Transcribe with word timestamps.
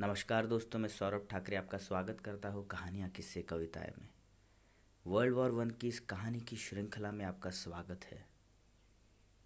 नमस्कार 0.00 0.46
दोस्तों, 0.46 0.78
मैं 0.78 0.88
सौरभ 0.88 1.26
ठाकरे 1.30 1.56
आपका 1.56 1.78
स्वागत 1.78 2.20
करता 2.20 2.48
हूँ 2.48 2.66
कहानियाँ, 2.66 3.08
किस्से, 3.08 3.42
कविताएँ 3.42 3.92
में। 3.98 4.08
वर्ल्ड 5.06 5.34
वॉर 5.34 5.50
वन 5.50 5.70
की 5.70 5.88
इस 5.88 6.00
कहानी 6.00 6.40
की 6.40 6.56
श्रृंखला 6.56 7.12
में 7.12 7.24
आपका 7.24 7.50
स्वागत 7.50 8.04
है। 8.04 8.26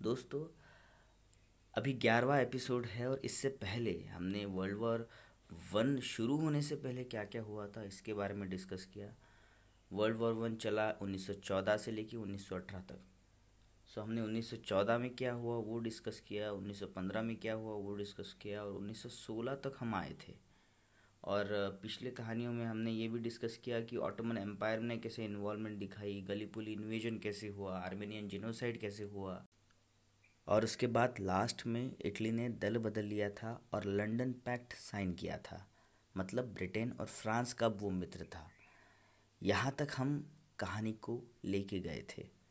दोस्तों, 0.03 0.61
अभी 1.75 1.93
ग्यारहवा 1.93 2.39
एपिसोड 2.39 2.87
है 2.87 3.11
और 3.11 3.21
इससे 3.25 3.49
पहले 3.49 4.05
हमने 4.05 4.45
वर्ल्ड 4.45 4.77
वॉर 4.77 5.09
वन 5.73 6.01
शुरू 6.01 6.37
होने 6.37 6.63
से 6.63 6.77
पहले 6.77 7.05
क्या 7.05 7.25
क्या 7.25 7.43
हुआ 7.43 7.67
था, 7.67 7.83
इसके 7.83 8.15
बारे 8.15 8.35
में 8.35 8.49
डिस्कस 8.49 8.89
किया। 8.95 9.15
वर्ल्ड 9.93 10.17
वॉर 10.17 10.33
वन 10.33 10.57
चला 10.57 10.91
1914 10.91 11.77
से 11.77 11.91
लेकर 11.91 12.17
1918 12.17 12.81
तक। 12.81 13.01
सो 13.95 14.01
हमने 14.01 14.21
1914 14.21 14.99
में 14.99 15.17
क्या 15.17 15.33
हुआ, 15.33 15.57
वो 15.57 15.79
डिस्कस 15.79 16.21
किया 16.21 16.53
1915 16.53 17.23
में 17.23 17.37
क्या 17.37 17.55
हुआ, 17.55 17.75
वो 17.75 17.95
डिस्कस 17.95 18.37
किया 18.43 18.65
और 18.65 18.73
1916 18.73 19.55
तक 19.55 19.73
हम 19.79 19.95
आए 19.95 20.13
थे। 20.13 20.35
और 21.25 21.47
पिछले 21.83 22.11
कहानियों 22.11 22.53
में 22.53 22.67
हमने 22.67 22.91
ये 22.91 23.09
भी 23.09 23.19
डिस्कस 23.19 23.61
किया 23.65 23.81
कि 23.81 23.97
ऑटोमन 23.97 24.39
एम्पायर 24.39 24.81
ने 24.81 24.99
कैसे 24.99 25.25
इन्वॉल्वमेंट 25.25 25.79
दिखाई 25.79 26.21
गलीपुली 26.21 26.73
इन्वेजन 26.73 27.19
कैसे 27.19 27.49
हुआ 27.49 27.79
आर्मेनियन 27.79 28.29
जिनोसाइड 28.29 28.81
कैसे 28.81 29.03
हुआ। 29.03 29.47
और 30.49 30.65
उसके 30.65 30.87
बाद 30.87 31.15
लास्ट 31.21 31.67
में 31.67 31.97
इटली 32.01 32.31
ने 32.31 32.49
दल 32.49 32.79
बदल 32.79 33.05
लिया 33.05 33.31
था 33.31 33.69
और 33.73 33.85
लंदन 33.85 34.33
पैक्ट 34.33 34.73
साइन 34.73 35.13
किया 35.13 35.39
था। 35.39 35.71
मतलब 36.17 36.45
ब्रिटेन 36.45 36.93
और 36.93 37.07
फ्रांस 37.07 37.53
का 37.53 37.67
वो 37.67 37.91
मित्र 37.91 38.25
था। 38.25 38.51
यहाँ 39.43 39.73
तक 39.73 39.89
हम 39.97 40.33
कहानी 40.59 40.93
को 40.93 41.25
लेके 41.45 41.81
गए 41.81 42.05
थे। 42.19 42.42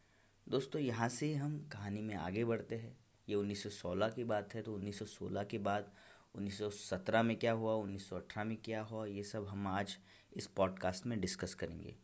दोस्तों, 0.47 0.81
यहाँ 0.81 1.07
से 1.09 1.33
हम 1.33 1.57
कहानी 1.71 2.01
में 2.01 2.15
आगे 2.15 2.43
बढ़ते 2.45 2.75
हैं। 2.75 2.95
ये 3.27 3.35
1916 3.35 4.09
की 4.09 4.23
बात 4.23 4.53
है 4.55 4.61
तो 4.61 4.73
1916 4.73 5.43
के 5.43 5.57
बाद 5.57 5.91
1917 6.35 7.23
में 7.23 7.35
क्या 7.35 7.51
हुआ 7.51 7.73
1918 7.75 8.43
में 8.43 8.57
क्या 8.57 8.81
हुआ, 8.81 9.05
ये 9.05 9.23
सब 9.23 9.47
हम 9.47 9.67
आज 9.67 9.97
इस 10.33 10.47
पॉडकास्ट 10.47 11.05
में 11.05 11.19
डिस्कस 11.21 11.53
करेंगे। 11.53 11.95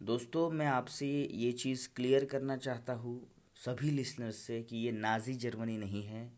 दोस्तों, 0.00 0.50
मैं 0.50 0.66
आपसे 0.66 1.06
ये 1.24 1.52
चीज़ 1.52 1.88
क्लियर 1.96 2.24
करना 2.24 2.56
चाहता 2.56 2.92
हूँ 2.94 3.20
सभी 3.56 3.90
लिसनर्स 3.90 4.36
से 4.36 4.62
कि 4.62 4.76
ये 4.76 4.92
नाजी 4.92 5.34
जर्मनी 5.36 5.76
नहीं 5.78 6.02
है, 6.02 6.32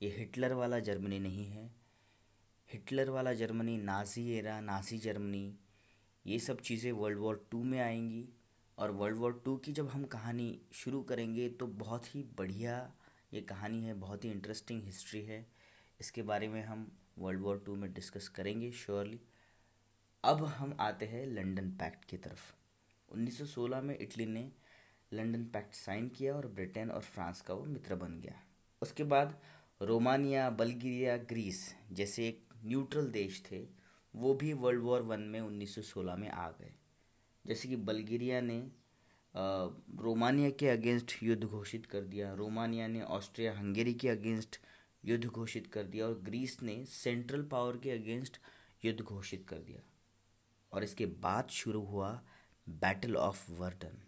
ये 0.00 0.14
हिटलर 0.18 0.52
वाला 0.52 0.78
जर्मनी 0.80 1.18
नहीं 1.18 1.46
है। 1.46 1.70
हिटलर 2.68 3.10
वाला 3.10 3.32
Germany, 3.34 3.76
Nazi 3.78 4.30
era, 4.30 4.60
Nazi 4.60 4.98
Germany, 4.98 5.54
ये 6.24 6.38
सब 6.38 6.60
चीज़ें 6.60 6.92
वर्ल्ड 6.92 7.18
वॉर 7.18 7.46
टू 7.50 7.62
में 7.64 7.80
आएँगी। 7.80 8.28
और 8.80 8.90
वर्ल्ड 8.90 9.16
वॉर 9.16 9.40
टू 9.44 9.56
की 9.56 9.72
जब 9.72 9.88
हम 9.88 10.04
कहानी 10.04 10.60
शुरू 10.72 11.02
करेंगे 11.02 11.48
तो 11.50 11.66
बहुत 11.66 12.14
ही 12.14 12.22
बढ़िया 12.38 12.92
ये 13.34 13.40
कहानी 13.40 13.84
है, 13.84 13.94
बहुत 13.94 14.24
ही 14.24 14.30
इंटरेस्टिंग 14.30 14.82
हिस्ट्री 14.82 15.20
है। 15.22 15.46
इसके 16.00 16.22
बारे 16.22 16.48
में 16.48 16.62
हम 16.64 16.90
वर्ल्ड 17.18 17.40
वॉर 17.40 17.62
टू 17.66 17.74
में 17.76 17.92
डिस्कस 17.92 18.28
करेंगे 18.28 18.70
श्योरली 18.72 19.20
अब 20.24 20.44
हम 20.44 20.76
आते 20.80 21.06
हैं 21.06 21.26
लंदन 21.26 21.70
पैक्ट 21.70 22.04
की 22.04 22.16
तरफ़। 22.16 22.52
1916 23.08 23.80
में 23.80 23.96
इटली 23.98 24.26
ने 24.26 24.50
लंदन 25.12 25.44
पैक्ट 25.44 25.74
साइन 25.74 26.08
किया 26.08 26.34
और 26.34 26.46
ब्रिटेन 26.46 26.90
और 26.90 27.00
फ्रांस 27.00 27.40
का 27.40 27.54
वो 27.54 27.64
मित्र 27.64 27.94
बन 27.94 28.20
गया। 28.20 28.40
उसके 28.82 29.04
बाद 29.04 29.40
रोमानिया, 29.82 30.50
बल्गेरिया 30.50 31.16
ग्रीस 31.16 31.74
जैसे 31.92 32.28
एक 32.28 32.44
न्यूट्रल 32.64 33.10
देश 33.10 33.42
थे, 33.50 33.66
वो 34.14 34.34
भी 34.34 34.52
वर्ल्ड 34.52 34.82
वॉर 34.82 35.02
वन 35.02 35.20
में 35.20 35.40
1916 35.40 36.16
में 36.16 36.28
आ 36.28 36.48
गए। 36.50 36.72
जैसे 37.46 37.68
कि 37.68 37.76
बल्गेरिया 37.76 38.40
ने 38.40 38.60
रोमानिया 40.02 40.50
के 40.50 40.68
अगेंस्ट 40.68 41.12
युद्ध 41.22 41.44
घोषित 41.44 41.86
कर 41.86 42.00
दिया, 42.00 42.32
रोमानिया 42.34 42.86
ने 42.86 43.02
ऑस्ट्रिया 43.02 43.56
हंगेरी 43.58 43.94
के 43.94 44.08
अगेंस्ट 44.08 44.58
युद्ध 45.04 45.24
घोषित 45.24 45.66
कर 45.66 45.84
दिया 45.84 46.06
और 46.06 46.18
ग्रीस 46.20 46.62
ने 46.62 46.84
सेंट्रल 46.84 47.42
पावर 47.42 47.76
के 47.76 47.90
अगेंस्ट 47.90 48.38
युद्ध 48.84 49.00
घोषित 49.00 49.46
कर 49.48 49.58
दिया। 49.58 49.80
और 50.72 50.84
इसके 50.84 51.06
बाद 51.06 51.48
शुरू 51.48 51.84
हुआ 51.84 52.10
बैटल 52.68 53.16
ऑफ़ 53.16 53.50
वर्डन 53.52 54.02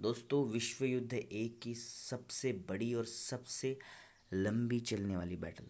दोस्तों 0.00 0.44
विश्व 0.48 0.84
युद्ध 0.84 1.14
एक 1.14 1.60
की 1.62 1.74
सबसे 1.74 2.52
बड़ी 2.68 2.92
और 2.94 3.06
सबसे 3.06 3.78
लंबी 4.32 4.80
चलने 4.80 5.16
वाली 5.16 5.36
बैटल। 5.36 5.66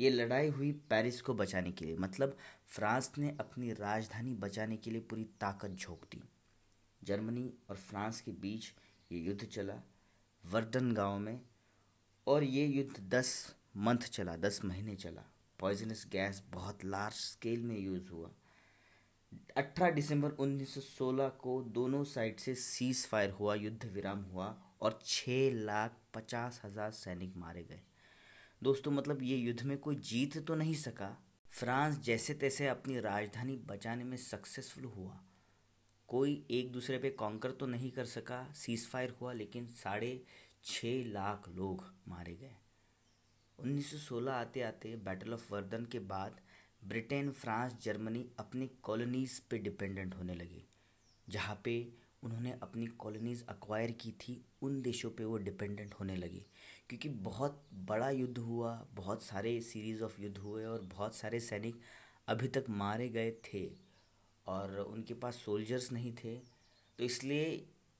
ये 0.00 0.10
लड़ाई 0.10 0.48
हुई 0.48 0.70
पेरिस 0.90 1.20
को 1.22 1.34
बचाने 1.34 1.72
के 1.72 1.84
लिए। 1.84 1.96
मतलब 1.96 2.36
फ्रांस 2.68 3.12
ने 3.18 3.36
अपनी 3.40 3.72
राजधानी 3.72 4.34
बचाने 4.34 4.76
के 4.76 4.90
लिए 4.90 5.00
पूरी 5.00 5.24
ताकत 5.40 5.70
झोंक 5.70 6.04
दी। 6.12 6.22
जर्मनी 7.02 7.52
और 7.70 7.76
फ्रांस 7.76 8.20
के 8.20 8.32
बीच 8.32 8.72
ये 9.10 9.18
युद्ध 9.18 9.44
चला 9.44 9.74
वर्डन 10.44 10.92
गाँव 10.92 11.18
में, 11.18 11.40
और 12.26 12.44
ये 12.44 12.66
युद्ध 12.66 13.08
दस 13.08 13.54
मंथ 13.76 14.08
चला, 14.08 14.36
दस 14.36 14.60
महीने 14.64 14.94
चला। 14.96 15.24
पॉइजनस 15.58 16.06
गैस 16.12 16.42
बहुत 16.50 16.84
लार्ज 16.84 17.14
स्केल 17.14 17.62
में 17.62 17.78
यूज़ 17.78 18.08
हुआ। 18.10 18.30
18 19.56 19.90
दिसंबर 19.90 20.30
1916 20.30 21.28
को 21.40 21.60
दोनों 21.70 22.02
साइड 22.04 22.38
से 22.40 22.54
सीज 22.54 23.06
फायर 23.06 23.30
हुआ, 23.30 23.54
युद्ध 23.54 23.84
विराम 23.84 24.22
हुआ, 24.24 24.46
और 24.80 24.98
छः 25.04 25.54
लाख 25.54 25.96
पचास 26.14 26.60
हज़ार 26.64 26.90
सैनिक 26.90 27.36
मारे 27.36 27.62
गए। 27.62 27.80
दोस्तों 28.62 28.90
मतलब 28.90 29.22
ये 29.22 29.36
युद्ध 29.36 29.62
में 29.62 29.76
कोई 29.78 29.96
जीत 29.96 30.36
तो 30.38 30.54
नहीं 30.54 30.74
सका। 30.74 31.08
फ्रांस 31.50 31.98
जैसे 31.98 32.34
तैसे 32.34 32.66
अपनी 32.68 32.98
राजधानी 33.00 33.56
बचाने 33.56 34.04
में 34.04 34.16
सक्सेसफुल 34.16 34.84
हुआ। 34.86 35.20
कोई 36.08 36.46
एक 36.50 36.72
दूसरे 36.72 36.98
पे 36.98 37.10
कॉन्कर 37.10 37.50
तो 37.50 37.66
नहीं 37.66 37.90
कर 37.90 38.04
सका। 38.04 38.42
सीज 38.52 38.86
फायर 38.88 39.14
हुआ, 39.20 39.32
लेकिन 39.32 39.66
साढ़े 39.66 40.22
छः 40.64 41.04
लाख 41.04 41.48
लोग 41.48 41.84
मारे 42.08 42.34
गए। 42.34 42.56
1916 43.58 44.32
आते 44.32 44.62
आते 44.62 44.94
बैटल 44.96 45.34
ऑफ़ 45.34 45.52
वर्दन 45.52 45.84
के 45.84 45.98
बाद 45.98 46.40
ब्रिटेन 46.84 47.30
फ्रांस 47.30 47.76
जर्मनी 47.82 48.26
अपनी 48.38 48.70
कॉलोनीज़ 48.82 49.40
पे 49.50 49.58
डिपेंडेंट 49.58 50.14
होने 50.14 50.34
लगे, 50.34 50.62
जहाँ 51.28 51.60
पे 51.64 51.92
उन्होंने 52.22 52.58
अपनी 52.62 52.86
कॉलोनीज़ 52.86 53.44
अक्वायर 53.48 53.90
की 53.92 54.12
थी, 54.12 54.42
उन 54.62 54.80
देशों 54.82 55.10
पे 55.10 55.24
वो 55.24 55.38
डिपेंडेंट 55.38 55.94
होने 55.94 56.16
लगे। 56.16 56.44
क्योंकि 56.90 57.08
बहुत 57.08 57.62
बड़ा 57.88 58.08
युद्ध 58.10 58.38
हुआ, 58.38 58.72
बहुत 58.94 59.22
सारे 59.22 59.60
सीरीज़ 59.62 60.02
ऑफ़ 60.02 60.20
युद्ध 60.20 60.36
हुए 60.38 60.64
और 60.64 60.80
बहुत 60.94 61.14
सारे 61.14 61.40
सैनिक 61.40 61.80
अभी 62.28 62.48
तक 62.48 62.64
मारे 62.70 63.08
गए 63.08 63.30
थे 63.44 63.66
और 64.46 64.78
उनके 64.78 65.14
पास 65.14 65.34
सोल्जर्स 65.36 65.90
नहीं 65.92 66.12
थे। 66.14 66.34
तो 66.98 67.04
इसलिए 67.04 67.44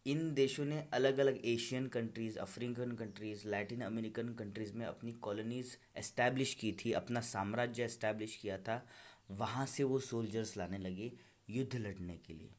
इन 0.06 0.32
देशों 0.34 0.64
ने 0.64 0.82
अलग 0.92 1.18
अलग 1.18 1.38
Asian 1.44 1.86
countries 1.86 2.38
African 2.38 2.92
countries 2.92 3.46
Latin 3.48 3.80
American 3.80 4.34
countries 4.34 4.72
में 4.74 4.84
अपनी 4.86 5.12
कॉलोनीज़ 5.12 5.76
एस्टैब्लिश 5.96 6.54
की 6.54 6.72
थी, 6.72 6.92
अपना 6.92 7.20
साम्राज्य 7.20 7.84
एस्टैब्लिश 7.84 8.36
किया 8.36 8.58
था। 8.58 8.82
वहाँ 9.30 9.66
से 9.66 9.84
वो 9.84 9.98
सोल्जर्स 10.00 10.56
लाने 10.56 10.78
लगे 10.78 11.12
युद्ध 11.50 11.76
लड़ने 11.76 12.16
के 12.16 12.32
लिए। 12.32 12.50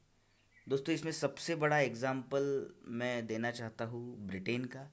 दोस्तों, 0.67 0.95
इसमें 0.95 1.11
सबसे 1.11 1.55
बड़ा 1.55 1.79
एग्ज़ाम्पल 1.79 2.73
मैं 2.87 3.27
देना 3.27 3.51
चाहता 3.51 3.85
हूँ 3.85 4.27
ब्रिटेन 4.27 4.65
का। 4.65 4.89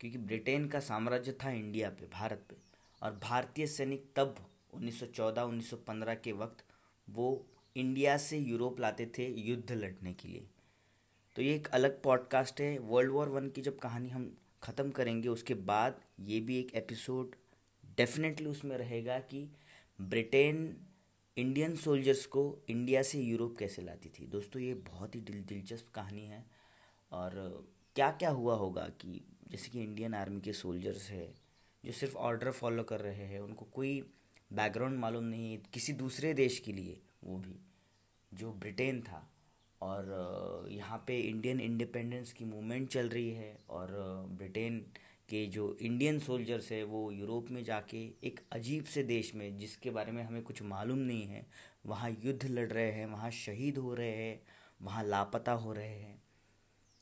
क्योंकि 0.00 0.18
ब्रिटेन 0.18 0.68
का 0.68 0.80
साम्राज्य 0.80 1.32
था 1.32 1.50
इंडिया 1.50 1.90
पे, 1.90 2.06
भारत 2.06 2.46
पे। 2.50 2.56
और 3.02 3.12
भारतीय 3.22 3.66
सैनिक 3.66 4.12
तब 4.16 4.36
1914-1915 4.74 6.14
के 6.14 6.32
वक्त 6.32 6.64
वो 7.08 7.46
इंडिया 7.76 8.16
से 8.16 8.38
यूरोप 8.38 8.80
लाते 8.80 9.06
थे 9.18 9.26
युद्ध 9.40 9.72
लड़ने 9.72 10.12
के 10.12 10.28
लिए। 10.28 10.48
तो 11.36 11.42
ये 11.42 11.54
एक 11.54 11.66
अलग 11.68 12.02
पॉडकास्ट 12.02 12.60
है, 12.60 12.78
वर्ल्ड 12.78 13.12
वॉर 13.12 13.28
वन 13.28 13.48
की 13.48 13.62
जब 13.62 13.78
कहानी 13.78 14.08
हम 14.08 14.36
ख़त्म 14.62 14.90
करेंगे, 14.90 15.28
उसके 15.28 15.54
बाद 15.54 16.00
ये 16.20 16.40
भी 16.40 16.58
एक 16.58 16.74
एपिसोड 16.74 17.36
डेफिनेटली 17.96 18.46
उसमें 18.46 18.76
रहेगा 18.78 19.18
कि 19.18 19.48
ब्रिटेन 20.00 20.76
इंडियन 21.36 21.76
सोल्जर्स 21.76 22.26
को 22.26 22.42
इंडिया 22.68 23.02
से 23.02 23.18
यूरोप 23.20 23.56
कैसे 23.58 23.82
लाती 23.82 24.08
थी। 24.08 24.26
दोस्तों, 24.26 24.62
ये 24.62 24.74
बहुत 24.74 25.14
ही 25.14 25.20
दिल 25.20 25.42
दिलचस्प 25.42 25.90
कहानी 25.94 26.26
है 26.26 26.44
और 27.12 27.32
क्या 27.94 28.10
क्या 28.10 28.30
हुआ 28.30 28.54
होगा 28.54 28.82
कि 29.00 29.20
जैसे 29.50 29.68
कि 29.68 29.82
इंडियन 29.82 30.14
आर्मी 30.14 30.40
के 30.40 30.52
सोल्जर्स 30.52 31.10
है, 31.10 31.34
जो 31.84 31.92
सिर्फ़ 31.92 32.16
ऑर्डर 32.16 32.50
फॉलो 32.50 32.82
कर 32.82 33.00
रहे 33.00 33.24
हैं, 33.24 33.40
उनको 33.40 33.64
कोई 33.64 34.00
बैकग्राउंड 34.52 34.98
मालूम 34.98 35.24
नहीं 35.24 35.50
है 35.50 35.56
किसी 35.56 35.92
दूसरे 35.92 36.34
देश 36.34 36.58
के 36.58 36.72
लिए, 36.72 37.00
वो 37.24 37.38
भी, 37.38 37.56
जो 38.34 38.52
ब्रिटेन 38.52 39.00
था। 39.02 39.30
और 39.82 40.66
यहाँ 40.70 41.04
पे 41.06 41.20
इंडियन 41.20 41.60
इंडिपेंडेंस 41.60 42.32
की 42.32 42.44
मूवमेंट 42.44 42.88
चल 42.88 43.08
रही 43.08 43.30
है 43.30 43.58
और 43.70 43.88
ब्रिटेन 44.30 44.86
के 45.28 45.46
जो 45.46 45.76
इंडियन 45.80 46.18
सोल्जर्स 46.18 46.72
है, 46.72 46.84
वो 46.84 47.10
यूरोप 47.10 47.50
में 47.50 47.64
जाके 47.64 48.10
एक 48.24 48.40
अजीब 48.52 48.84
से 48.84 49.02
देश 49.02 49.34
में, 49.34 49.58
जिसके 49.58 49.90
बारे 49.90 50.12
में 50.12 50.22
हमें 50.22 50.42
कुछ 50.42 50.62
मालूम 50.62 50.98
नहीं 50.98 51.26
है, 51.26 51.46
वहाँ 51.86 52.10
युद्ध 52.10 52.44
लड़ 52.44 52.72
रहे 52.72 52.92
हैं, 52.92 53.06
वहाँ 53.06 53.30
शहीद 53.30 53.78
हो 53.78 53.94
रहे 53.94 54.10
हैं, 54.10 54.42
वहाँ 54.82 55.04
लापता 55.04 55.52
हो 55.52 55.72
रहे 55.72 55.98
हैं। 55.98 56.22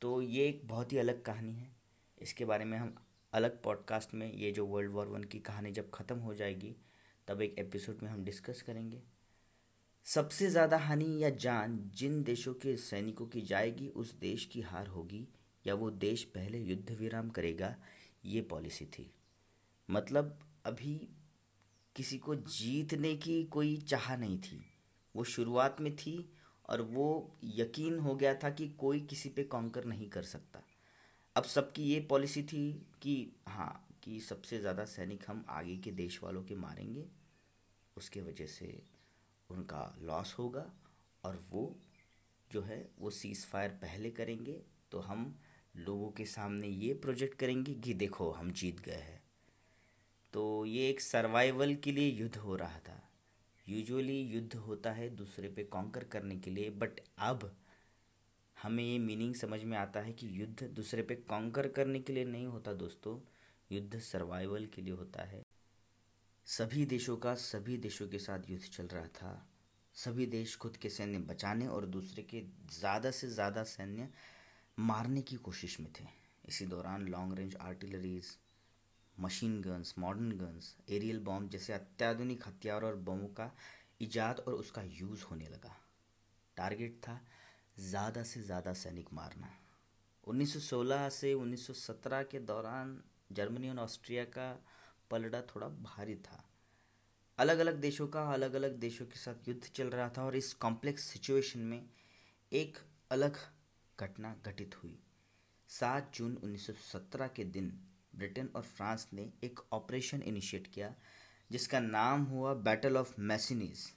तो 0.00 0.22
ये 0.22 0.48
एक 0.48 0.60
बहुत 0.64 0.92
ही 0.92 0.98
अलग 0.98 1.22
कहानी 1.22 1.54
है। 1.54 1.81
इसके 2.22 2.44
बारे 2.44 2.64
में 2.64 2.78
हम 2.78 2.94
अलग 3.32 3.62
पॉडकास्ट 3.62 4.14
में 4.14 4.32
ये 4.32 4.50
जो 4.52 4.66
वर्ल्ड 4.66 4.92
वॉर 4.92 5.06
वन 5.06 5.24
की 5.24 5.38
कहानी 5.38 5.72
जब 5.72 5.90
ख़त्म 5.90 6.18
हो 6.18 6.34
जाएगी, 6.34 6.76
तब 7.28 7.42
एक 7.42 7.58
एपिसोड 7.58 7.98
में 8.02 8.10
हम 8.10 8.24
डिस्कस 8.24 8.62
करेंगे। 8.62 9.02
सबसे 10.04 10.48
ज़्यादा 10.50 10.76
हानि 10.76 11.24
या 11.24 11.30
जान 11.30 11.90
जिन 11.94 12.22
देशों 12.22 12.54
के 12.54 12.76
सैनिकों 12.76 13.26
की 13.26 13.40
जाएगी, 13.40 13.88
उस 13.88 14.14
देश 14.14 14.44
की 14.44 14.60
हार 14.60 14.86
होगी, 14.86 15.28
या 15.66 15.74
वो 15.74 15.90
देश 15.90 16.24
पहले 16.24 16.58
युद्ध 16.58 16.90
विराम 16.90 17.30
करेगा, 17.30 17.76
ये 18.24 18.40
पॉलिसी 18.40 18.84
थी। 18.84 19.14
मतलब 19.90 20.38
अभी 20.66 21.08
किसी 21.96 22.18
को 22.18 22.34
जीतने 22.34 23.14
की 23.16 23.44
कोई 23.44 23.76
चाह 23.76 24.16
नहीं 24.16 24.38
थी। 24.38 24.64
वो 25.16 25.24
शुरुआत 25.24 25.80
में 25.80 25.96
थी 25.96 26.32
और 26.68 26.82
वो 26.82 27.38
यकीन 27.44 27.98
हो 27.98 28.14
गया 28.14 28.34
था 28.34 28.50
कि 28.50 28.68
कोई 28.68 29.00
किसी 29.00 29.28
पे 29.28 29.44
कॉन्कर 29.44 29.84
नहीं 29.84 30.08
कर 30.10 30.22
सकता। 30.22 30.62
अब 31.36 31.44
सबकी 31.44 31.82
ये 31.84 32.00
पॉलिसी 32.10 32.42
थी 32.42 32.70
कि 33.02 33.14
हाँ 33.48 33.86
कि 34.02 34.18
सबसे 34.20 34.58
ज़्यादा 34.58 34.84
सैनिक 34.84 35.24
हम 35.28 35.44
आगे 35.50 35.76
के 35.76 35.90
देश 35.92 36.18
वालों 36.22 36.42
के 36.42 36.54
मारेंगे, 36.54 37.04
उसके 37.96 38.20
वजह 38.20 38.46
से 38.46 38.82
उनका 39.50 39.94
लॉस 40.02 40.34
होगा 40.38 40.64
और 41.24 41.38
वो 41.50 41.64
जो 42.50 42.62
है, 42.62 42.88
वो 43.00 43.10
सीज़ 43.10 43.46
फायर 43.46 43.70
पहले 43.82 44.10
करेंगे 44.10 44.60
तो 44.92 45.00
हम 45.00 45.34
लोगों 45.78 46.10
के 46.10 46.24
सामने 46.26 46.68
ये 46.68 46.92
प्रोजेक्ट 46.94 47.38
करेंगे 47.38 47.74
कि 47.74 47.94
देखो, 47.94 48.30
हम 48.30 48.50
जीत 48.52 48.80
गए 48.80 48.92
हैं। 48.92 49.20
तो 50.32 50.64
ये 50.66 50.88
एक 50.90 51.00
सर्वाइवल 51.00 51.74
के 51.74 51.92
लिए 51.92 52.10
युद्ध 52.10 52.36
हो 52.36 52.56
रहा 52.56 52.78
था। 52.78 53.00
यूजुअली 53.66 54.20
युद्ध 54.22 54.54
होता 54.56 54.92
है 54.92 55.08
दूसरे 55.16 55.48
पे 55.48 55.64
कॉन्कर 55.64 56.04
करने 56.04 56.36
के 56.36 56.50
लिए 56.50 56.70
बट 56.72 57.00
अब 57.20 57.50
हमें 58.62 58.82
ये 58.84 58.98
मीनिंग 58.98 59.34
समझ 59.34 59.62
में 59.62 59.76
आता 59.78 60.00
है 60.00 60.12
कि 60.12 60.28
युद्ध 60.32 60.68
दूसरे 60.74 61.02
पे 61.02 61.14
कॉन्कर 61.28 61.68
करने 61.68 62.00
के 62.00 62.12
लिए 62.12 62.24
नहीं 62.24 62.46
होता 62.46 62.72
दोस्तों, 62.74 63.18
युद्ध 63.70 63.98
सर्वाइवल 64.00 64.66
के 64.66 64.82
लिए 64.82 64.94
होता 64.94 65.22
है। 65.22 65.42
सभी 66.46 66.84
देशों 66.86 67.16
का 67.16 67.34
सभी 67.36 67.76
देशों 67.78 68.08
के 68.08 68.18
साथ 68.18 68.50
युद्ध 68.50 68.64
चल 68.66 68.86
रहा 68.86 69.06
था। 69.16 69.48
सभी 69.96 70.26
देश 70.26 70.56
खुद 70.56 70.76
के 70.76 70.88
सैन्य 70.88 71.18
बचाने 71.24 71.66
और 71.66 71.86
दूसरे 71.86 72.22
के 72.24 72.42
ज़्यादा 72.70 73.10
से 73.10 73.28
ज़्यादा 73.28 73.62
सैन्य 73.64 74.08
मारने 74.78 75.22
की 75.22 75.36
कोशिश 75.38 75.78
में 75.80 75.90
थे। 76.00 76.04
इसी 76.44 76.66
दौरान 76.66 77.08
long 77.08 77.38
range 77.38 77.56
artilleries 77.56 78.36
machine 79.16 79.60
guns 79.62 79.94
modern 79.98 80.30
guns 80.38 80.74
aerial 80.90 81.18
bomb 81.20 81.50
जैसे 81.50 81.72
अत्याधुनिक 81.72 82.46
हथियार 82.46 82.84
और 82.84 82.96
बमों 83.02 83.28
का 83.30 83.50
ईजाद 84.02 84.40
और 84.40 84.54
उसका 84.54 84.82
यूज़ 84.92 85.24
होने 85.24 85.48
लगा। 85.48 85.76
टारगेट 86.56 86.98
था 86.98 87.20
ज़्यादा 87.76 88.22
से 88.22 88.40
ज़्यादा 88.42 88.72
सैनिक 88.72 89.12
मारना। 89.12 89.48
1916 90.24 91.08
से 91.10 91.32
1917 91.34 92.22
के 92.22 92.38
दौरान 92.40 92.96
जर्मनी 93.32 93.70
और 93.70 93.78
ऑस्ट्रिया 93.78 94.24
का 94.24 94.50
पलड़ा 95.10 95.40
थोड़ा 95.40 95.68
भारी 95.68 96.14
था। 96.16 96.42
अलग 97.38 97.58
अलग 97.58 97.80
देशों 97.80 98.06
का 98.08 98.22
अलग 98.32 98.54
अलग 98.54 98.78
देशों 98.78 99.06
के 99.06 99.18
साथ 99.18 99.48
युद्ध 99.48 99.62
चल 99.66 99.88
रहा 99.88 100.08
था 100.08 100.24
और 100.24 100.36
इस 100.36 100.52
कॉम्प्लेक्स 100.54 101.04
सिचुएशन 101.04 101.60
में 101.60 101.82
एक 102.52 102.78
अलग 103.10 103.36
घटना 103.98 104.34
घटित 104.46 104.76
हुई। 104.82 104.98
सात 105.70 106.12
जून 106.14 106.36
1917 106.36 107.28
के 107.28 107.44
दिन 107.46 107.72
ब्रिटेन 108.16 108.50
और 108.56 108.62
फ्रांस 108.62 109.08
ने 109.12 109.28
एक 109.44 109.60
ऑपरेशन 109.72 110.22
इनिशिएट 110.22 110.66
किया, 110.66 110.94
जिसका 111.50 111.80
नाम 111.80 112.24
हुआ 112.24 112.54
battle 112.54 112.96
of 112.96 113.14
Messines 113.20 113.90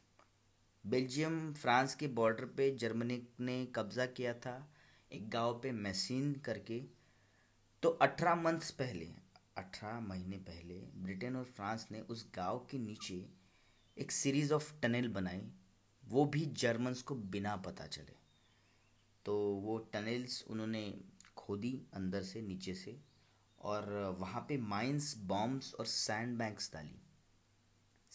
Belgium, 0.88 1.54
France 1.54 1.96
के 1.96 2.08
बॉर्डर 2.08 2.46
पे 2.46 2.72
जर्मनी 2.72 3.28
ने 3.40 3.66
कब्ज़ा 3.66 4.06
किया 4.06 4.34
था, 4.34 4.72
एक 5.12 5.30
गाँव 5.30 5.60
पे 5.60 5.72
मैसिन 5.72 6.34
करके। 6.34 6.84
तो 7.84 7.90
अठारह 7.90 8.36
मंथ्स 8.36 8.72
पहले, 8.72 9.06
अठारह 9.58 10.00
महीने 10.00 10.38
पहले, 10.38 10.76
ब्रिटेन 10.76 11.36
और 11.36 11.44
फ्रांस 11.44 11.88
ने 11.92 12.02
उस 12.02 12.32
गाँव 12.36 12.68
के 12.72 12.78
नीचे 12.78 13.30
एक 13.98 14.12
सीरीज़ 14.12 14.54
ऑफ़ 14.54 14.82
टनल 14.82 15.08
बनाई। 15.08 15.52
वो 16.08 16.26
भी 16.26 16.46
जर्मन्स 16.46 17.02
को 17.02 17.16
बिना 17.16 17.56
पता 17.56 17.88
चले। 17.88 18.16
तो 19.26 19.38
वो 19.38 19.78
टनल्स 19.78 20.46
उन्होंने 20.48 21.02
खोदी 21.38 21.82
अंदर 21.94 22.24
से, 22.24 22.42
नीचे 22.42 22.74
से, 22.74 23.00
और 23.62 24.16
वहाँ 24.20 24.46
पे 24.50 24.58
माइंस 24.58 25.18
बॉम्ब्स 25.18 25.74
और 25.74 25.86
सैंड 25.86 26.38
बैंक्स 26.38 26.74
डाली। 26.74 27.02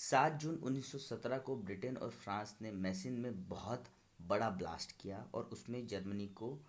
सात 0.01 0.33
जून 0.33 0.55
1917 0.57 1.39
को 1.39 1.57
ब्रिटेन 1.57 1.97
और 1.97 2.11
फ्रांस 2.11 2.57
ने 2.63 2.71
मैसिन 2.73 3.13
में 3.13 3.49
बहुत 3.49 3.85
बड़ा 4.23 4.51
ब्लास्ट 4.51 4.93
किया 5.01 5.27
और 5.35 5.45
उसमें 5.45 5.87
जर्मनी 5.87 6.27
को 6.27 6.61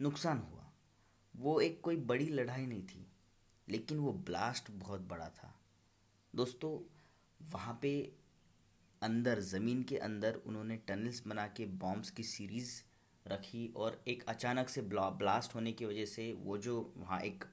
नुकसान 0.00 0.38
हुआ। 0.38 0.72
वो 1.36 1.60
एक 1.60 1.80
कोई 1.80 1.96
बड़ी 1.96 2.26
लड़ाई 2.26 2.66
नहीं 2.66 2.82
थी, 2.82 3.06
लेकिन 3.68 3.98
वो 3.98 4.12
ब्लास्ट 4.12 4.70
बहुत 4.70 5.00
बड़ा 5.00 5.28
था। 5.28 5.54
दोस्तों, 6.34 6.72
वहाँ 7.50 7.78
पे 7.82 8.12
अंदर, 9.02 9.40
ज़मीन 9.40 9.82
के 9.82 9.98
अंदर 9.98 10.34
उन्होंने 10.34 10.76
टनल्स 10.76 11.26
बना 11.26 11.46
के 11.46 11.66
बॉम्ब्स 11.66 12.10
की 12.10 12.22
सीरीज़ 12.22 12.82
रखी 13.26 13.72
और 13.76 14.04
एक 14.08 14.24
अचानक 14.28 14.68
से 14.68 14.82
ब्लास्ट 14.82 15.54
होने 15.54 15.72
की 15.72 15.84
वजह 15.84 16.04
से 16.04 16.32
वो 16.32 16.58
जो 16.58 16.92
वहाँ 16.96 17.20
एक, 17.20 17.44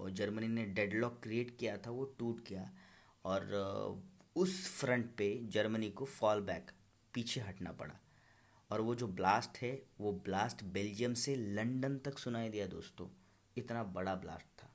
जर्मनी 0.00 0.48
ने 0.48 0.64
डेडलॉक 0.64 1.20
क्रिएट 1.22 1.56
किया 1.58 1.76
था, 1.76 1.90
वो 1.90 2.04
टूट 2.04 2.48
गया। 2.48 2.70
और 3.24 4.12
उस 4.36 4.66
फ्रंट 4.68 5.14
पे 5.16 5.28
जर्मनी 5.44 5.90
को 5.90 6.04
फॉल 6.04 6.40
बैक 6.40 6.70
पीछे 7.14 7.40
हटना 7.40 7.72
पड़ा। 7.72 7.98
और 8.70 8.80
वो 8.80 8.94
जो 8.94 9.06
ब्लास्ट 9.08 9.58
है, 9.58 9.82
वो 10.00 10.12
ब्लास्ट 10.12 10.64
बेल्जियम 10.64 11.14
से 11.14 11.36
लंदन 11.36 11.98
तक 11.98 12.18
सुनाई 12.18 12.48
दिया 12.48 12.66
दोस्तों। 12.66 13.08
इतना 13.56 13.84
बड़ा 13.84 14.14
ब्लास्ट 14.14 14.46
था। 14.46 14.70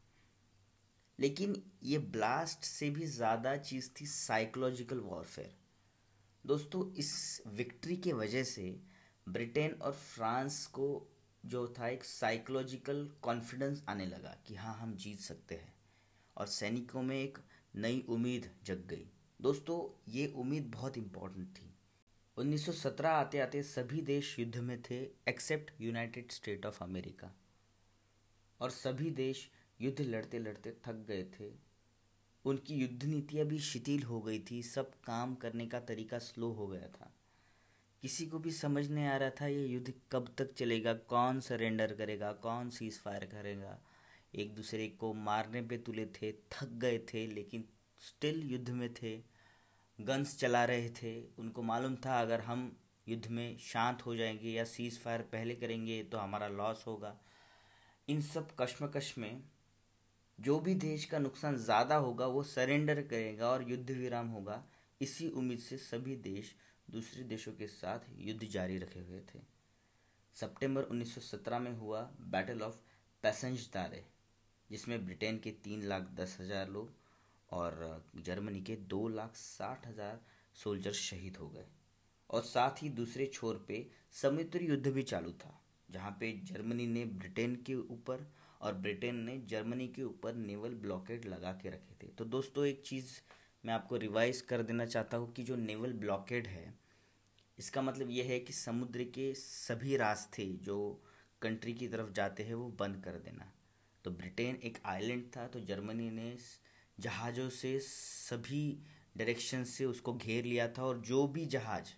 लेकिन 1.19 1.61
ये 1.83 1.97
ब्लास्ट 1.97 2.63
से 2.63 2.89
भी 2.89 3.05
ज़्यादा 3.05 3.55
चीज़ 3.57 3.89
थी 4.01 4.05
साइकोलॉजिकल 4.05 4.99
वॉरफेयर 4.99 5.55
दोस्तों, 6.45 6.93
इस 6.93 7.41
विक्ट्री 7.47 7.97
के 7.97 8.13
वजह 8.13 8.43
से 8.43 8.81
ब्रिटेन 9.27 9.71
और 9.71 9.91
फ्रांस 9.91 10.65
को 10.65 11.07
जो 11.45 11.67
था 11.79 11.87
एक 11.87 12.03
साइकोलॉजिकल 12.03 13.09
कॉन्फिडेंस 13.21 13.83
आने 13.89 14.05
लगा 14.05 14.35
कि 14.47 14.55
हाँ 14.55 14.75
हम 14.75 14.95
जीत 14.95 15.19
सकते 15.19 15.55
हैं। 15.55 15.73
और 16.37 16.47
सैनिकों 16.47 17.01
में 17.01 17.15
एक 17.23 17.37
नई 17.75 18.05
उम्मीद 18.09 18.49
जग 18.65 18.85
गई। 18.87 19.09
दोस्तों, 19.41 20.11
ये 20.11 20.27
उम्मीद 20.27 20.71
बहुत 20.71 20.97
इम्पोर्टेंट 20.97 21.47
थी। 21.47 21.73
1917 22.37 23.09
आते 23.09 23.39
आते 23.39 23.63
सभी 23.63 24.01
देश 24.01 24.39
युद्ध 24.39 24.57
में 24.57 24.81
थे 24.81 24.95
except 25.27 25.81
United 25.81 26.31
State 26.31 26.65
of 26.65 26.83
America 26.83 27.35
और 28.59 28.69
सभी 28.69 29.11
देश 29.11 29.51
युद्ध 29.81 30.01
लड़ते 30.01 30.39
लड़ते 30.39 30.71
थक 30.71 31.05
गए 31.07 31.23
थे। 31.23 31.51
उनकी 32.45 32.75
युद्ध 32.75 33.03
नीतियाँ 33.03 33.45
भी 33.45 33.59
शिथिल 33.59 34.03
हो 34.03 34.21
गई 34.21 34.39
थी, 34.39 34.63
सब 34.63 34.91
काम 35.03 35.35
करने 35.35 35.65
का 35.65 35.79
तरीका 35.79 36.19
स्लो 36.19 36.51
हो 36.51 36.67
गया 36.67 36.87
था। 36.87 37.13
किसी 38.01 38.25
को 38.25 38.39
भी 38.39 38.51
समझ 38.51 38.89
नहीं 38.89 39.05
आ 39.05 39.17
रहा 39.17 39.29
था 39.29 39.47
ये 39.47 39.65
युद्ध 39.65 39.93
कब 40.11 40.35
तक 40.37 40.53
चलेगा, 40.53 40.93
कौन 40.93 41.39
सरेंडर 41.39 41.93
करेगा, 41.93 42.31
कौन 42.31 42.69
सीज 42.69 42.99
फायर 42.99 43.25
करेगा। 43.25 43.81
एक 44.35 44.55
दूसरे 44.55 44.87
को 44.89 45.13
मारने 45.13 45.61
पे 45.61 45.77
तुले 45.77 46.05
थे, 46.05 46.31
थक 46.31 46.67
गए 46.67 46.99
थे, 46.99 47.27
लेकिन 47.27 47.65
स्टिल 47.99 48.43
युद्ध 48.51 48.69
में 48.69 48.93
थे। 48.93 49.30
गन्स 50.01 50.37
चला 50.39 50.63
रहे 50.65 50.89
थे। 50.91 51.13
उनको 51.39 51.61
मालूम 51.63 51.95
था, 51.95 52.19
अगर 52.21 52.41
हम 52.41 52.75
युद्ध 53.07 53.27
में 53.27 53.57
शांत 53.59 54.05
हो 54.05 54.15
जाएँगे 54.15 54.49
या 54.49 54.63
सीज 54.65 54.99
फायर 54.99 55.21
पहले 55.21 55.55
करेंगे 55.55 56.01
तो 56.03 56.17
हमारा 56.17 56.47
लॉस 56.47 56.83
होगा। 56.87 57.15
इन 58.07 58.21
सब 58.21 58.55
कश्मकश 58.59 59.13
में 59.17 59.41
जो 60.39 60.59
भी 60.59 60.73
देश 60.75 61.05
का 61.05 61.19
नुकसान 61.19 61.57
ज़्यादा 61.57 61.95
होगा, 61.95 62.25
वो 62.25 62.43
सरेंडर 62.43 63.01
करेगा 63.01 63.49
और 63.49 63.69
युद्ध 63.69 63.89
विराम 63.91 64.27
होगा। 64.27 64.63
इसी 65.01 65.29
उम्मीद 65.29 65.59
से 65.59 65.77
सभी 65.77 66.15
देश 66.15 66.55
दूसरे 66.91 67.23
देशों 67.23 67.51
के 67.51 67.67
साथ 67.67 67.99
युद्ध 68.19 68.43
जारी 68.43 68.77
रखे 68.77 68.99
हुए 68.99 69.19
थे। 69.25 69.39
सितंबर 70.35 70.83
1917 70.83 71.59
में 71.59 71.73
हुआ 71.77 72.01
बैटल 72.31 72.61
ऑफ़ 72.61 72.75
पैसेंज 73.23 73.67
दारे 73.73 74.03
जिसमें 74.69 75.05
ब्रिटेन 75.05 75.37
के 75.39 75.51
तीन 75.63 75.83
लाख 75.83 76.09
दस 76.15 76.37
हज़ार 76.41 76.69
लोग 76.69 76.93
और 77.51 78.03
जर्मनी 78.17 78.61
के 78.61 78.75
दो 78.89 79.07
लाख 79.09 79.35
साठ 79.35 79.87
हज़ार 79.87 80.19
सोल्जर 80.55 80.91
शहीद 80.93 81.37
हो 81.37 81.49
गए। 81.49 81.65
और 82.29 82.41
साथ 82.43 82.83
ही 82.83 82.89
दूसरे 82.91 83.25
छोर 83.25 83.65
पे 83.67 83.85
समुद्री 84.13 84.65
युद्ध 84.65 84.87
भी 84.87 85.03
चालू 85.03 85.31
था, 85.33 85.59
जहाँ 85.89 86.11
पे 86.19 86.31
जर्मनी 86.45 86.87
ने 86.87 87.05
ब्रिटेन 87.05 87.55
के 87.65 87.75
ऊपर 87.75 88.25
और 88.61 88.73
ब्रिटेन 88.75 89.15
ने 89.19 89.37
जर्मनी 89.49 89.87
के 89.87 90.03
ऊपर 90.03 90.35
नेवल 90.35 90.73
ब्लॉकेट 90.81 91.25
लगा 91.25 91.51
के 91.53 91.69
रखे 91.69 91.95
थे। 92.01 92.07
तो 92.09 92.25
दोस्तों, 92.25 92.65
एक 92.65 92.81
चीज़ 92.85 93.19
मैं 93.63 93.73
आपको 93.73 93.97
रिवाइज 93.97 94.41
कर 94.41 94.61
देना 94.63 94.85
चाहता 94.85 95.17
हूँ 95.17 95.31
कि 95.33 95.43
जो 95.43 95.55
नेवल 95.57 95.93
ब्लॉकेट 95.95 96.47
है, 96.47 96.73
इसका 97.57 97.81
मतलब 97.81 98.09
यह 98.09 98.25
है 98.25 98.39
कि 98.39 98.53
समुद्र 98.53 99.03
के 99.15 99.33
सभी 99.35 99.97
रास्ते 99.97 100.45
जो 100.63 100.77
कंट्री 101.41 101.73
की 101.73 101.87
तरफ़ 101.87 102.11
जाते 102.11 102.43
हैं, 102.43 102.53
वो 102.53 102.69
बंद 102.79 103.03
कर 103.03 103.17
देना। 103.19 103.51
तो 104.05 104.11
ब्रिटेन 104.11 104.55
एक 104.63 104.77
आइलैंड 104.85 105.25
था 105.35 105.47
तो 105.47 105.59
जर्मनी 105.61 106.09
ने 106.11 106.35
जहाज़ों 107.01 107.49
से, 107.49 107.79
सभी 107.79 108.77
डायरेक्शन 109.17 109.63
से 109.63 109.85
उसको 109.85 110.13
घेर 110.13 110.45
लिया 110.45 110.67
था 110.67 110.83
और 110.83 110.99
जो 111.01 111.27
भी 111.27 111.45
जहाज़ 111.45 111.93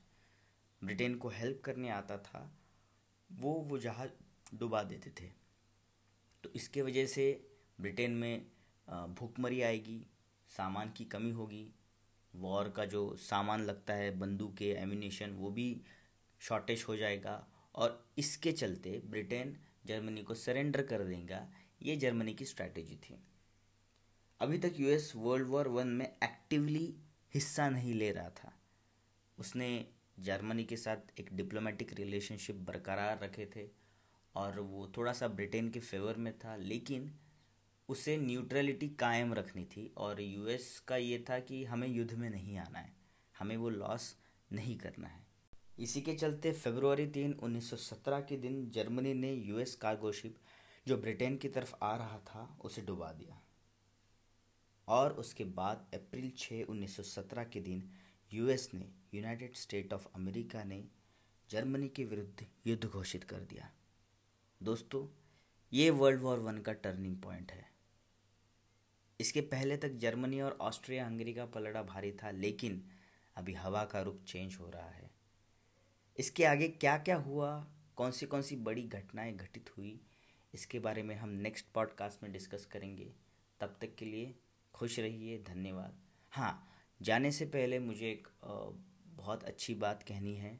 ब्रिटेन 0.81 1.15
को 1.15 1.29
हेल्प 1.29 1.62
करने 1.65 1.89
आता 1.89 2.17
था, 2.17 2.50
वो 3.29 3.53
वो 3.69 3.77
जहाज़ 3.79 4.57
डुबा 4.57 4.83
देते 4.83 5.10
थे। 5.19 5.29
तो 6.43 6.51
इसके 6.55 6.81
वजह 6.81 7.05
से 7.05 7.25
ब्रिटेन 7.81 8.12
में 8.12 8.45
भूखमरी 8.88 9.62
आएगी, 9.62 10.05
सामान 10.50 10.91
की 10.91 11.05
कमी 11.05 11.31
होगी, 11.31 11.67
वॉर 12.33 12.69
का 12.69 12.86
जो 12.86 13.15
सामान 13.15 13.63
लगता 13.63 13.93
है, 13.93 14.10
बंदूकें 14.19 14.67
एमिनेशन 14.67 15.31
वो 15.31 15.51
भी 15.51 15.81
शॉर्टेज 16.41 16.86
हो 16.88 16.95
जाएगा 16.98 17.36
और 17.75 18.05
इसके 18.17 18.51
चलते 18.51 19.01
ब्रिटेन 19.05 19.55
जर्मनी 19.86 20.24
को 20.24 20.33
सरेंडर 20.36 20.81
कर 20.81 21.03
देगा। 21.03 21.48
ये 21.81 21.95
जर्मनी 21.95 22.33
की 22.33 22.45
स्ट्रैटेजी 22.45 22.95
थी। 22.95 23.19
अभी 24.43 24.57
तक 24.57 24.73
यूएस 24.79 25.13
वर्ल्ड 25.15 25.47
वॉर 25.47 25.67
वन 25.67 25.88
में 25.88 26.05
एक्टिवली 26.05 26.95
हिस्सा 27.33 27.69
नहीं 27.69 27.93
ले 27.93 28.12
रहा 28.12 28.29
था। 28.29 28.51
उसने 29.38 29.88
जर्मनी 30.19 30.63
के 30.63 30.77
साथ 30.77 31.19
एक 31.19 31.29
डिप्लोमेटिक 31.33 31.93
रिलेशनशिप 31.93 32.55
बरकरार 32.55 33.19
रखे 33.23 33.45
थे 33.55 33.67
और 34.35 34.59
वो 34.59 34.91
थोड़ा 34.97 35.13
सा 35.13 35.27
ब्रिटेन 35.27 35.69
के 35.69 35.79
फेवर 35.79 36.15
में 36.15 36.38
था, 36.39 36.55
लेकिन 36.55 37.12
उसे 37.89 38.17
न्यूट्रलिटी 38.17 38.89
कायम 38.89 39.33
रखनी 39.33 39.63
थी 39.65 39.93
और 39.97 40.21
यूएस 40.21 40.79
का 40.79 40.97
ये 40.97 41.25
था 41.29 41.39
कि 41.39 41.63
हमें 41.65 41.88
युद्ध 41.88 42.13
में 42.13 42.29
नहीं 42.29 42.57
आना 42.57 42.79
है, 42.79 42.93
हमें 43.39 43.57
वो 43.57 43.69
लॉस 43.69 44.15
नहीं 44.51 44.77
करना 44.77 45.07
है। 45.07 45.25
इसी 45.79 46.01
के 46.01 46.13
चलते 46.13 46.51
फरवरी 46.51 47.07
तीन 47.07 47.33
1917 47.33 48.19
के 48.19 48.38
दिन 48.38 48.69
जर्मनी 48.69 49.13
ने 49.13 49.33
यूएस 49.33 49.75
कार्गो 49.75 50.12
शिप 50.12 50.38
जो 50.88 50.97
ब्रिटेन 50.97 51.38
की 51.38 51.50
तरफ़ 51.50 51.73
आ 51.81 51.95
रहा 51.95 52.17
था, 52.17 52.57
उसे 52.62 52.81
डुबा 52.81 53.12
दिया। 53.12 53.42
और 54.88 55.13
उसके 55.13 55.44
बाद 55.46 55.92
अप्रैल 55.94 56.32
6 56.32 56.63
1917 56.63 57.50
के 57.50 57.62
दिन 57.62 57.92
यूएस 58.34 58.72
ने 58.74 58.92
यूनाइटेड 59.13 59.56
स्टेट 59.56 59.94
ऑफ़ 59.94 60.08
अमेरिका 60.16 60.63
ने 60.63 60.88
जर्मनी 61.50 61.90
के 61.90 62.06
विरुद्ध 62.06 62.48
युद्ध 62.68 62.86
घोषित 62.86 63.24
कर 63.24 63.40
दिया। 63.40 63.72
दोस्तों, 64.63 65.20
ये 65.74 65.90
वर्ल्ड 65.90 66.22
वॉर 66.22 66.40
वन 66.40 66.58
का 66.58 66.74
टर्निंग 66.74 67.22
पॉइंट 67.22 67.52
है। 67.52 67.74
इसके 69.20 69.42
पहले 69.42 69.78
तक 69.78 69.90
जर्मनी 69.90 70.42
और 70.42 70.58
ऑस्ट्रिया 70.62 71.06
हंगरी 71.06 71.34
का 71.34 71.46
पलड़ा 71.46 71.84
भारी 71.84 72.12
था, 72.12 72.32
लेकिन 72.32 72.90
अभी 73.36 73.54
हवा 73.54 73.86
का 73.86 74.02
रुख 74.02 74.24
चेंज 74.24 74.56
हो 74.56 74.70
रहा 74.70 74.90
है। 74.90 75.12
इसके 76.18 76.46
आगे 76.46 76.68
क्या 76.68 76.98
क्या 76.98 77.16
हुआ? 77.16 77.68
कौन 77.96 78.12
सी 78.12 78.25
कौन 78.25 78.42
सी 78.42 78.56
बड़ी 78.56 78.84
घटनाएँ 78.84 79.36
घटित 79.36 79.78
हुई? 79.78 80.02
इसके 80.54 80.80
बारे 80.80 81.04
में 81.04 81.16
हम 81.16 81.30
नेक्स्ट 81.30 81.66
पॉडकास्ट 81.66 82.24
में 82.24 82.32
डिस्कस 82.32 82.66
करेंगे। 82.66 83.13
तब 83.60 83.78
तक 83.82 83.96
के 83.96 84.06
लिए 84.06 84.40
खुश 84.74 85.00
रहिए, 85.00 85.38
धन्यवाद। 85.48 85.98
हाँ 86.32 86.70
जाने 87.00 87.32
से 87.32 87.46
पहले 87.46 87.80
मुझे 87.80 88.10
एक 88.12 88.27
बहुत 89.08 89.44
अच्छी 89.44 89.75
बात 89.75 90.03
कहनी 90.03 90.36
है। 90.36 90.51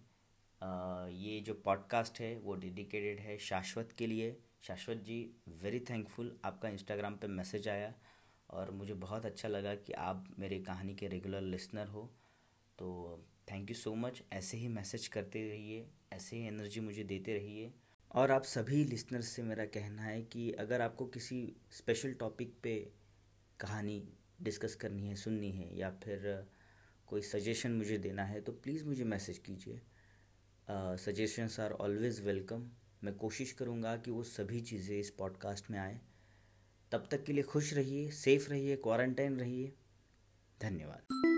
ये 1.14 1.40
जो 1.40 1.54
पॉडकास्ट 1.56 2.20
है, 2.20 2.38
वो 2.38 2.56
डेडिकेटेड 2.56 3.20
है 3.20 3.38
शाश्वत 3.40 3.92
के 3.98 4.08
लिए। 4.08 4.36
शाश्वत 4.62 4.98
जी 4.98 5.20
वेरी 5.62 5.80
थैंकफुल 5.80 6.38
आपका 6.46 6.70
इंस्टाग्राम 6.70 7.16
पे 7.16 7.28
मैसेज 7.30 7.68
आया 7.68 7.94
और 8.50 8.72
मुझे 8.72 8.94
बहुत 8.96 9.26
अच्छा 9.26 9.48
लगा 9.48 9.76
कि 9.76 9.94
आप 9.94 10.34
मेरी 10.40 10.60
कहानी 10.62 10.96
के 10.96 11.08
रेगुलर 11.08 11.42
लिसनर 11.42 11.88
हो। 11.88 12.04
तो 12.80 13.26
थैंक 13.52 13.70
यू 13.70 13.76
सो 13.76 13.94
मच 13.96 14.22
ऐसे 14.34 14.58
ही 14.58 14.68
मैसेज 14.68 15.08
करते 15.08 15.48
रहिए, 15.50 15.86
ऐसे 16.14 16.36
ही 16.36 16.48
एनर्जी 16.48 16.80
मुझे 16.80 17.04
देते 17.04 17.34
रहिए। 17.34 17.74
और 18.12 18.32
आप 18.32 18.44
सभी 18.44 18.84
लिसनर्स 18.86 19.28
से 19.28 19.44
मेरा 19.44 19.66
कहना 19.68 20.02
है 20.02 20.22
कि 20.24 20.52
अगर 20.52 20.82
आपको 20.82 21.06
किसी 21.06 21.56
स्पेशल 21.72 22.14
टॉपिक 22.14 22.54
पे 22.64 22.76
कहानी 23.60 24.02
डिस्कस 24.42 24.76
करनी 24.76 25.08
है, 25.08 25.16
सुननी 25.16 25.52
है 25.52 25.78
या 25.78 25.90
फिर 26.04 26.46
कोई 27.08 27.22
सजेशन 27.22 27.72
मुझे 27.72 27.98
देना 27.98 28.24
है 28.24 28.42
तो 28.42 28.52
प्लीज़ 28.54 28.86
मुझे 28.86 29.04
मैसेज 29.04 29.38
कीजिए। 29.38 29.82
सजेशंस 30.98 31.60
आर 31.60 31.72
ऑलवेज़ 31.72 32.22
वेलकम 32.22 32.70
मैं 33.04 33.14
कोशिश 33.16 33.52
करूँगा 33.52 33.96
कि 33.98 34.12
वो 34.12 34.24
सभी 34.24 34.62
चीज़ें 34.62 34.98
इस 35.00 35.10
पॉडकास्ट 35.10 35.72
में 35.72 35.80
आए। 35.80 36.00
तब 36.92 37.08
तक 37.12 37.24
के 37.24 37.34
लिए 37.34 37.44
खुश 37.44 37.74
रहिए 37.74 38.10
सेफ़ 38.14 38.50
रहिए 38.50 38.76
क्वारंटाइन 38.78 39.40
रहिए। 39.40 39.74
धन्यवाद। 40.62 41.33